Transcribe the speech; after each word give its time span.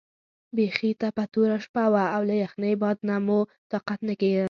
بیخي 0.57 0.91
تپه 1.01 1.23
توره 1.33 1.57
شپه 1.65 1.83
وه 1.93 2.03
او 2.15 2.21
له 2.29 2.35
یخنۍ 2.43 2.73
باد 2.81 2.97
نه 3.09 3.15
مو 3.25 3.39
طاقت 3.71 3.99
نه 4.07 4.13
کېده. 4.21 4.39